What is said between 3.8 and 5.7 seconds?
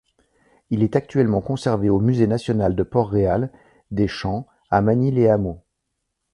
des Champs à Magny-les-Hameaux.